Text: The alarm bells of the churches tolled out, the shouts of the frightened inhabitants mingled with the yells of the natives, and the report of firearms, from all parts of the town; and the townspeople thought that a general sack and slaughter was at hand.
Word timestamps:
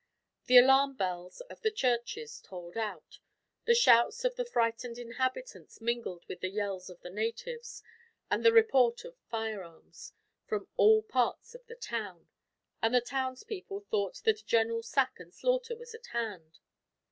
The 0.47 0.57
alarm 0.57 0.95
bells 0.95 1.41
of 1.41 1.61
the 1.61 1.69
churches 1.69 2.41
tolled 2.41 2.75
out, 2.75 3.19
the 3.65 3.75
shouts 3.75 4.25
of 4.25 4.35
the 4.35 4.45
frightened 4.45 4.97
inhabitants 4.97 5.79
mingled 5.79 6.25
with 6.27 6.39
the 6.39 6.49
yells 6.49 6.89
of 6.89 6.99
the 7.01 7.11
natives, 7.11 7.83
and 8.27 8.43
the 8.43 8.51
report 8.51 9.05
of 9.05 9.15
firearms, 9.29 10.13
from 10.47 10.67
all 10.75 11.03
parts 11.03 11.53
of 11.53 11.67
the 11.67 11.75
town; 11.75 12.27
and 12.81 12.95
the 12.95 12.99
townspeople 13.01 13.81
thought 13.91 14.23
that 14.23 14.39
a 14.39 14.45
general 14.47 14.81
sack 14.81 15.19
and 15.19 15.35
slaughter 15.35 15.75
was 15.75 15.93
at 15.93 16.07
hand. 16.07 16.57